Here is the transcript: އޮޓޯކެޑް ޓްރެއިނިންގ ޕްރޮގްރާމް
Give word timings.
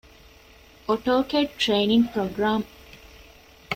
އޮޓޯކެޑް 0.85 1.51
ޓްރެއިނިންގ 1.61 2.09
ޕްރޮގްރާމް 2.13 2.65